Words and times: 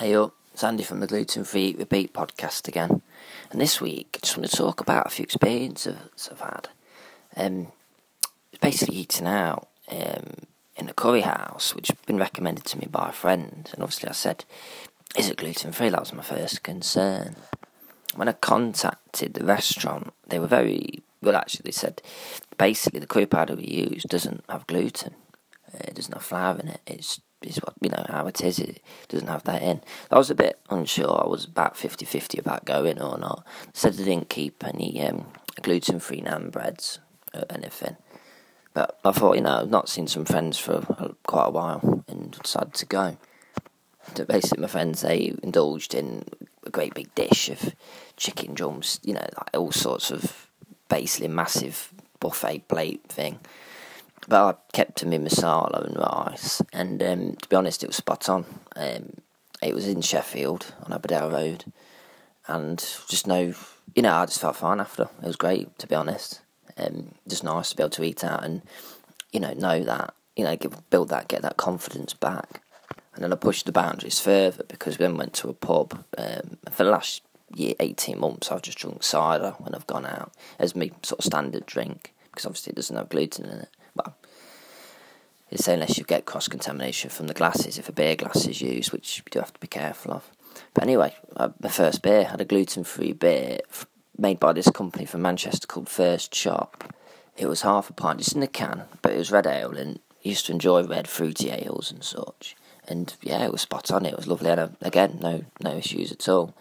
Hey 0.00 0.14
up, 0.14 0.34
it's 0.54 0.64
Andy 0.64 0.82
from 0.82 1.00
the 1.00 1.06
Gluten 1.06 1.44
Free 1.44 1.76
Repeat 1.78 2.14
podcast 2.14 2.66
again. 2.66 3.02
And 3.50 3.60
this 3.60 3.82
week, 3.82 4.08
I 4.14 4.18
just 4.24 4.34
want 4.34 4.50
to 4.50 4.56
talk 4.56 4.80
about 4.80 5.06
a 5.06 5.10
few 5.10 5.24
experiences 5.24 6.30
I've 6.32 6.40
had. 6.40 6.68
Um, 7.36 7.66
basically 8.62 8.96
eating 8.96 9.26
out 9.26 9.68
um, 9.90 10.46
in 10.74 10.88
a 10.88 10.94
curry 10.94 11.20
house, 11.20 11.74
which 11.74 11.88
has 11.88 11.98
been 12.06 12.16
recommended 12.16 12.64
to 12.64 12.78
me 12.78 12.88
by 12.90 13.10
a 13.10 13.12
friend. 13.12 13.68
And 13.74 13.82
obviously, 13.82 14.08
I 14.08 14.12
said, 14.12 14.46
Is 15.18 15.28
it 15.28 15.36
gluten 15.36 15.70
free? 15.70 15.90
That 15.90 16.00
was 16.00 16.14
my 16.14 16.22
first 16.22 16.62
concern. 16.62 17.36
When 18.14 18.26
I 18.26 18.32
contacted 18.32 19.34
the 19.34 19.44
restaurant, 19.44 20.14
they 20.26 20.38
were 20.38 20.46
very 20.46 21.02
well, 21.20 21.36
actually, 21.36 21.64
they 21.64 21.72
said 21.72 22.00
basically 22.56 23.00
the 23.00 23.06
curry 23.06 23.26
powder 23.26 23.54
we 23.54 23.66
use 23.66 24.04
doesn't 24.04 24.44
have 24.48 24.66
gluten, 24.66 25.14
it 25.74 25.94
doesn't 25.94 26.14
have 26.14 26.22
flour 26.22 26.58
in 26.58 26.68
it. 26.68 26.80
It's 26.86 27.20
is 27.42 27.56
what 27.58 27.74
you 27.80 27.90
know 27.90 28.04
how 28.08 28.26
it 28.26 28.42
is. 28.42 28.58
It 28.58 28.82
doesn't 29.08 29.28
have 29.28 29.44
that 29.44 29.62
in. 29.62 29.80
I 30.10 30.18
was 30.18 30.30
a 30.30 30.34
bit 30.34 30.58
unsure. 30.68 31.24
I 31.24 31.28
was 31.28 31.44
about 31.44 31.74
50-50 31.74 32.38
about 32.38 32.64
going 32.64 33.00
or 33.00 33.18
not. 33.18 33.46
Said 33.72 33.94
they 33.94 34.04
didn't 34.04 34.28
keep 34.28 34.64
any 34.64 35.00
um, 35.02 35.26
gluten 35.62 36.00
free 36.00 36.20
naan 36.20 36.50
breads 36.50 36.98
or 37.34 37.44
anything. 37.50 37.96
But 38.72 38.98
I 39.04 39.12
thought, 39.12 39.36
you 39.36 39.42
know, 39.42 39.60
I've 39.60 39.70
not 39.70 39.88
seen 39.88 40.06
some 40.06 40.24
friends 40.24 40.58
for 40.58 40.80
quite 41.26 41.46
a 41.46 41.50
while 41.50 42.04
and 42.08 42.32
decided 42.32 42.74
to 42.74 42.86
go. 42.86 43.16
So 44.14 44.24
basically, 44.24 44.62
my 44.62 44.68
friends 44.68 45.02
they 45.02 45.34
indulged 45.42 45.94
in 45.94 46.24
a 46.64 46.70
great 46.70 46.94
big 46.94 47.14
dish 47.14 47.48
of 47.48 47.74
chicken 48.16 48.54
drums, 48.54 49.00
you 49.02 49.14
know, 49.14 49.20
like 49.20 49.50
all 49.54 49.72
sorts 49.72 50.10
of 50.10 50.48
basically 50.88 51.28
massive 51.28 51.92
buffet 52.20 52.68
plate 52.68 53.02
thing 53.08 53.38
but 54.28 54.56
I 54.56 54.74
kept 54.76 54.98
to 54.98 55.06
my 55.06 55.18
masala 55.18 55.86
and 55.86 55.96
rice, 55.96 56.62
and 56.72 57.02
um, 57.02 57.36
to 57.36 57.48
be 57.48 57.56
honest, 57.56 57.82
it 57.82 57.88
was 57.88 57.96
spot 57.96 58.28
on. 58.28 58.44
Um, 58.76 59.14
it 59.62 59.74
was 59.74 59.86
in 59.86 60.00
Sheffield 60.00 60.72
on 60.84 60.98
Abbeydale 60.98 61.32
Road, 61.32 61.72
and 62.46 62.78
just 63.08 63.26
no, 63.26 63.54
you 63.94 64.02
know, 64.02 64.14
I 64.14 64.26
just 64.26 64.40
felt 64.40 64.56
fine 64.56 64.80
after. 64.80 65.04
It 65.22 65.26
was 65.26 65.36
great, 65.36 65.78
to 65.78 65.86
be 65.86 65.94
honest. 65.94 66.40
Um, 66.76 67.12
just 67.28 67.44
nice 67.44 67.70
to 67.70 67.76
be 67.76 67.82
able 67.82 67.90
to 67.90 68.04
eat 68.04 68.24
out 68.24 68.44
and, 68.44 68.62
you 69.32 69.40
know, 69.40 69.52
know 69.52 69.82
that, 69.84 70.14
you 70.36 70.44
know, 70.44 70.56
give, 70.56 70.88
build 70.90 71.08
that, 71.10 71.28
get 71.28 71.42
that 71.42 71.56
confidence 71.56 72.14
back. 72.14 72.62
And 73.14 73.24
then 73.24 73.32
I 73.32 73.36
pushed 73.36 73.66
the 73.66 73.72
boundaries 73.72 74.20
further 74.20 74.64
because 74.68 74.98
we 74.98 75.04
then 75.04 75.16
went 75.16 75.34
to 75.34 75.48
a 75.48 75.52
pub. 75.52 76.04
Um, 76.16 76.58
for 76.70 76.84
the 76.84 76.90
last 76.90 77.22
year, 77.54 77.74
18 77.80 78.18
months, 78.18 78.50
I've 78.50 78.62
just 78.62 78.78
drunk 78.78 79.02
cider 79.02 79.54
when 79.58 79.74
I've 79.74 79.86
gone 79.86 80.06
out 80.06 80.32
as 80.58 80.76
my 80.76 80.90
sort 81.02 81.18
of 81.18 81.24
standard 81.24 81.66
drink 81.66 82.14
because 82.30 82.46
obviously 82.46 82.70
it 82.70 82.76
doesn't 82.76 82.96
have 82.96 83.08
gluten 83.08 83.46
in 83.46 83.58
it 83.58 83.68
it's 85.50 85.66
unless 85.68 85.98
you 85.98 86.04
get 86.04 86.26
cross 86.26 86.48
contamination 86.48 87.10
from 87.10 87.26
the 87.26 87.34
glasses 87.34 87.78
if 87.78 87.88
a 87.88 87.92
beer 87.92 88.16
glass 88.16 88.46
is 88.46 88.60
used, 88.60 88.92
which 88.92 89.18
you 89.18 89.24
do 89.30 89.40
have 89.40 89.52
to 89.52 89.60
be 89.60 89.66
careful 89.66 90.12
of. 90.12 90.30
But 90.74 90.84
anyway, 90.84 91.14
uh, 91.36 91.50
my 91.60 91.68
first 91.68 92.02
beer 92.02 92.24
had 92.24 92.40
a 92.40 92.44
gluten 92.44 92.84
free 92.84 93.12
beer 93.12 93.60
made 94.16 94.38
by 94.38 94.52
this 94.52 94.70
company 94.70 95.04
from 95.04 95.22
Manchester 95.22 95.66
called 95.66 95.88
First 95.88 96.30
Chop. 96.32 96.94
It 97.36 97.46
was 97.46 97.62
half 97.62 97.90
a 97.90 97.92
pint, 97.92 98.18
just 98.18 98.34
in 98.34 98.42
a 98.42 98.46
can, 98.46 98.84
but 99.02 99.12
it 99.12 99.18
was 99.18 99.32
red 99.32 99.46
ale, 99.46 99.76
and 99.76 99.98
I 100.24 100.28
used 100.28 100.46
to 100.46 100.52
enjoy 100.52 100.84
red 100.84 101.08
fruity 101.08 101.50
ales 101.50 101.90
and 101.90 102.04
such. 102.04 102.54
And 102.86 103.14
yeah, 103.22 103.44
it 103.44 103.52
was 103.52 103.62
spot 103.62 103.90
on. 103.90 104.04
It 104.04 104.16
was 104.16 104.26
lovely, 104.26 104.50
and 104.50 104.60
uh, 104.60 104.68
again, 104.82 105.18
no 105.20 105.44
no 105.62 105.76
issues 105.76 106.12
at 106.12 106.28
all. 106.28 106.54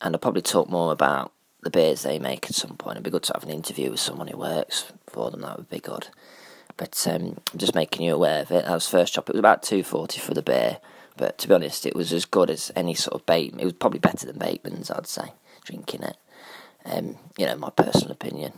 And 0.00 0.14
I'll 0.14 0.20
probably 0.20 0.42
talk 0.42 0.68
more 0.68 0.92
about 0.92 1.32
the 1.62 1.70
beers 1.70 2.02
they 2.02 2.18
make 2.18 2.46
at 2.46 2.54
some 2.54 2.76
point. 2.76 2.96
It'd 2.96 3.04
be 3.04 3.10
good 3.10 3.22
to 3.24 3.32
have 3.34 3.42
an 3.42 3.50
interview 3.50 3.90
with 3.90 4.00
someone 4.00 4.28
who 4.28 4.38
works 4.38 4.92
for 5.06 5.30
them. 5.30 5.40
That 5.40 5.56
would 5.58 5.70
be 5.70 5.80
good. 5.80 6.08
But 6.76 7.06
um, 7.08 7.38
I'm 7.52 7.58
just 7.58 7.74
making 7.74 8.06
you 8.06 8.14
aware 8.14 8.42
of 8.42 8.50
it. 8.50 8.64
That 8.64 8.72
was 8.72 8.88
First 8.88 9.14
Chop. 9.14 9.28
It 9.28 9.34
was 9.34 9.38
about 9.40 9.62
two 9.62 9.82
forty 9.82 10.20
for 10.20 10.34
the 10.34 10.42
beer, 10.42 10.78
but 11.16 11.38
to 11.38 11.48
be 11.48 11.54
honest, 11.54 11.86
it 11.86 11.94
was 11.94 12.12
as 12.12 12.24
good 12.24 12.50
as 12.50 12.72
any 12.74 12.94
sort 12.94 13.14
of 13.14 13.26
bait. 13.26 13.54
It 13.58 13.64
was 13.64 13.74
probably 13.74 14.00
better 14.00 14.26
than 14.26 14.38
Bateman's, 14.38 14.90
I'd 14.90 15.06
say. 15.06 15.32
Drinking 15.64 16.02
it, 16.02 16.16
um, 16.84 17.16
you 17.38 17.46
know, 17.46 17.56
my 17.56 17.70
personal 17.70 18.12
opinion. 18.12 18.52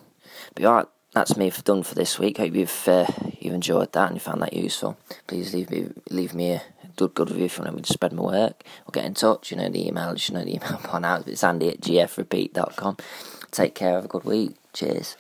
But 0.55 0.64
right, 0.64 0.87
that's 1.12 1.37
me 1.37 1.50
for, 1.50 1.62
done 1.62 1.82
for 1.82 1.94
this 1.94 2.19
week. 2.19 2.38
Hope 2.38 2.55
you've 2.55 2.88
uh, 2.88 3.06
you've 3.38 3.55
enjoyed 3.55 3.93
that 3.93 4.09
and 4.09 4.16
you 4.16 4.21
found 4.21 4.43
that 4.43 4.53
useful. 4.53 4.99
Please 5.26 5.55
leave 5.55 5.71
me 5.71 5.88
leave 6.10 6.34
me 6.34 6.53
a 6.53 6.62
good 6.97 7.15
good 7.15 7.31
review 7.31 7.47
if 7.47 7.59
you 7.59 7.65
want 7.65 7.76
me 7.76 7.82
to 7.82 7.93
spread 7.93 8.12
my 8.12 8.22
work 8.22 8.65
or 8.87 8.93
get 8.93 9.05
in 9.05 9.15
touch. 9.15 9.50
You 9.50 9.56
know 9.56 9.69
the 9.69 9.88
email. 9.88 10.15
You 10.15 10.34
know 10.34 10.44
the 10.44 10.56
email 10.56 10.81
by 10.93 10.99
now. 10.99 11.22
It's 11.26 11.44
Andy 11.44 11.71
at 11.71 11.81
gfrepeat.com. 11.81 12.97
Take 13.50 13.75
care. 13.75 13.93
Have 13.93 14.05
a 14.06 14.09
good 14.09 14.25
week. 14.25 14.56
Cheers. 14.72 15.16